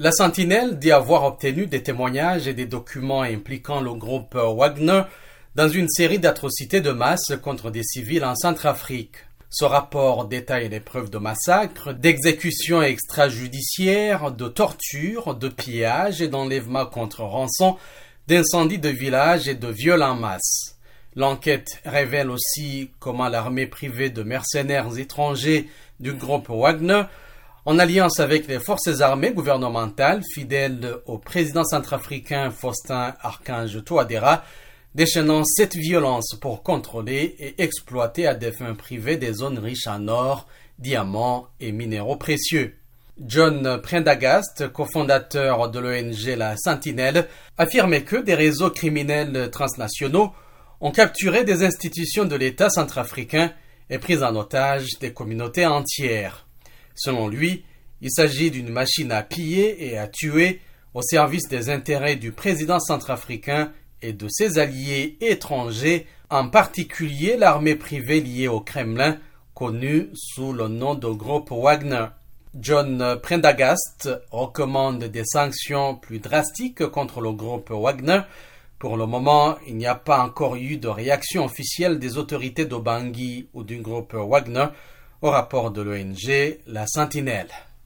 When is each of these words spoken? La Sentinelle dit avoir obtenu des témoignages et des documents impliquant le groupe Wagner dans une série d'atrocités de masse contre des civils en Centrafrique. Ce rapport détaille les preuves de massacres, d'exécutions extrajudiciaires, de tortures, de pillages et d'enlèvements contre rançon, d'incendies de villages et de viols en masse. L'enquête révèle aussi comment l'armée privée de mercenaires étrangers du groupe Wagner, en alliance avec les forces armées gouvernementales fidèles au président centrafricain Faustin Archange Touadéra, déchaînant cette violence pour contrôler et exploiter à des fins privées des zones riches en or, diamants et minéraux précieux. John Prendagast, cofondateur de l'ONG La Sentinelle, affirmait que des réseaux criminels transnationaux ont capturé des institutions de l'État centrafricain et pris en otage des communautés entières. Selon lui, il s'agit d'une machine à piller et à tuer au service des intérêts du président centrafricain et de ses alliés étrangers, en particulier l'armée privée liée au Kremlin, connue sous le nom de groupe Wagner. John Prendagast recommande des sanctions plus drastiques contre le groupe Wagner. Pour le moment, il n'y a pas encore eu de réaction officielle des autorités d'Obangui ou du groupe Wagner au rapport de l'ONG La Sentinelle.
La 0.00 0.10
Sentinelle 0.10 0.80
dit 0.80 0.90
avoir 0.90 1.22
obtenu 1.22 1.66
des 1.68 1.84
témoignages 1.84 2.48
et 2.48 2.52
des 2.52 2.66
documents 2.66 3.22
impliquant 3.22 3.80
le 3.80 3.94
groupe 3.94 4.34
Wagner 4.34 5.02
dans 5.54 5.68
une 5.68 5.88
série 5.88 6.18
d'atrocités 6.18 6.80
de 6.80 6.90
masse 6.90 7.32
contre 7.40 7.70
des 7.70 7.84
civils 7.84 8.24
en 8.24 8.34
Centrafrique. 8.34 9.14
Ce 9.50 9.64
rapport 9.64 10.24
détaille 10.24 10.68
les 10.68 10.80
preuves 10.80 11.10
de 11.10 11.18
massacres, 11.18 11.92
d'exécutions 11.92 12.82
extrajudiciaires, 12.82 14.32
de 14.32 14.48
tortures, 14.48 15.36
de 15.36 15.48
pillages 15.48 16.20
et 16.20 16.26
d'enlèvements 16.26 16.86
contre 16.86 17.22
rançon, 17.22 17.76
d'incendies 18.26 18.80
de 18.80 18.88
villages 18.88 19.46
et 19.46 19.54
de 19.54 19.68
viols 19.68 20.02
en 20.02 20.16
masse. 20.16 20.76
L'enquête 21.14 21.80
révèle 21.84 22.30
aussi 22.30 22.90
comment 22.98 23.28
l'armée 23.28 23.68
privée 23.68 24.10
de 24.10 24.24
mercenaires 24.24 24.98
étrangers 24.98 25.68
du 26.00 26.14
groupe 26.14 26.48
Wagner, 26.48 27.04
en 27.66 27.78
alliance 27.78 28.20
avec 28.20 28.46
les 28.46 28.60
forces 28.60 29.00
armées 29.00 29.32
gouvernementales 29.32 30.22
fidèles 30.34 30.96
au 31.06 31.16
président 31.16 31.64
centrafricain 31.64 32.50
Faustin 32.50 33.14
Archange 33.20 33.82
Touadéra, 33.84 34.44
déchaînant 34.94 35.44
cette 35.44 35.74
violence 35.74 36.36
pour 36.40 36.62
contrôler 36.62 37.34
et 37.38 37.62
exploiter 37.62 38.26
à 38.26 38.34
des 38.34 38.52
fins 38.52 38.74
privées 38.74 39.16
des 39.16 39.32
zones 39.32 39.58
riches 39.58 39.86
en 39.86 40.08
or, 40.08 40.46
diamants 40.78 41.48
et 41.58 41.72
minéraux 41.72 42.16
précieux. 42.16 42.76
John 43.18 43.80
Prendagast, 43.80 44.68
cofondateur 44.72 45.70
de 45.70 45.78
l'ONG 45.78 46.36
La 46.36 46.56
Sentinelle, 46.56 47.28
affirmait 47.56 48.02
que 48.02 48.16
des 48.16 48.34
réseaux 48.34 48.70
criminels 48.70 49.50
transnationaux 49.50 50.32
ont 50.80 50.90
capturé 50.90 51.44
des 51.44 51.64
institutions 51.64 52.24
de 52.24 52.36
l'État 52.36 52.68
centrafricain 52.68 53.52
et 53.88 53.98
pris 53.98 54.22
en 54.22 54.36
otage 54.36 54.88
des 55.00 55.12
communautés 55.12 55.64
entières. 55.64 56.43
Selon 56.94 57.28
lui, 57.28 57.64
il 58.00 58.10
s'agit 58.10 58.50
d'une 58.50 58.68
machine 58.68 59.12
à 59.12 59.22
piller 59.22 59.86
et 59.86 59.98
à 59.98 60.08
tuer 60.08 60.60
au 60.94 61.02
service 61.02 61.48
des 61.48 61.70
intérêts 61.70 62.16
du 62.16 62.32
président 62.32 62.78
centrafricain 62.78 63.72
et 64.02 64.12
de 64.12 64.28
ses 64.28 64.58
alliés 64.58 65.16
étrangers, 65.20 66.06
en 66.30 66.48
particulier 66.48 67.36
l'armée 67.36 67.74
privée 67.74 68.20
liée 68.20 68.48
au 68.48 68.60
Kremlin, 68.60 69.18
connue 69.54 70.10
sous 70.14 70.52
le 70.52 70.68
nom 70.68 70.94
de 70.94 71.08
groupe 71.08 71.50
Wagner. 71.50 72.06
John 72.54 73.18
Prendagast 73.22 74.08
recommande 74.30 75.04
des 75.04 75.24
sanctions 75.24 75.96
plus 75.96 76.20
drastiques 76.20 76.86
contre 76.86 77.20
le 77.20 77.32
groupe 77.32 77.70
Wagner. 77.70 78.20
Pour 78.78 78.96
le 78.96 79.06
moment, 79.06 79.56
il 79.66 79.76
n'y 79.76 79.86
a 79.86 79.94
pas 79.94 80.22
encore 80.22 80.56
eu 80.56 80.76
de 80.76 80.88
réaction 80.88 81.44
officielle 81.44 81.98
des 81.98 82.18
autorités 82.18 82.66
d'Obangui 82.66 83.48
ou 83.54 83.64
du 83.64 83.78
groupe 83.78 84.14
Wagner 84.14 84.66
au 85.22 85.30
rapport 85.30 85.70
de 85.70 85.82
l'ONG 85.82 86.58
La 86.66 86.86
Sentinelle. 86.86 87.50